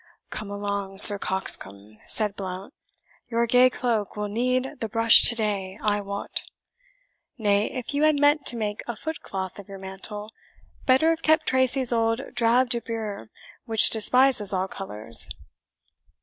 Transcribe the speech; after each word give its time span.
"Come 0.31 0.49
along, 0.49 0.97
Sir 0.97 1.19
Coxcomb," 1.19 1.99
said 2.07 2.35
Blount; 2.35 2.73
"your 3.29 3.45
gay 3.45 3.69
cloak 3.69 4.15
will 4.17 4.29
need 4.29 4.79
the 4.79 4.89
brush 4.89 5.21
to 5.29 5.35
day, 5.35 5.77
I 5.79 6.01
wot. 6.01 6.41
Nay, 7.37 7.69
if 7.69 7.93
you 7.93 8.01
had 8.01 8.19
meant 8.19 8.47
to 8.47 8.55
make 8.57 8.81
a 8.87 8.93
footcloth 8.95 9.59
of 9.59 9.69
your 9.69 9.77
mantle, 9.77 10.31
better 10.87 11.11
have 11.11 11.21
kept 11.21 11.45
Tracy's 11.45 11.93
old 11.93 12.33
drab 12.33 12.69
debure, 12.71 13.29
which 13.65 13.91
despises 13.91 14.51
all 14.55 14.67
colours." 14.67 15.29